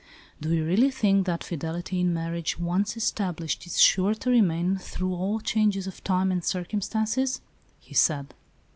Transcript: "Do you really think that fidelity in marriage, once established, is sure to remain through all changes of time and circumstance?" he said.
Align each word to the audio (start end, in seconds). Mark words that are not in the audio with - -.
"Do 0.41 0.51
you 0.51 0.65
really 0.65 0.89
think 0.89 1.27
that 1.27 1.43
fidelity 1.43 1.99
in 1.99 2.11
marriage, 2.11 2.57
once 2.57 2.97
established, 2.97 3.67
is 3.67 3.79
sure 3.79 4.15
to 4.15 4.31
remain 4.31 4.77
through 4.77 5.13
all 5.13 5.39
changes 5.39 5.85
of 5.85 6.03
time 6.03 6.31
and 6.31 6.43
circumstance?" 6.43 7.39
he 7.79 7.93
said. 7.93 8.33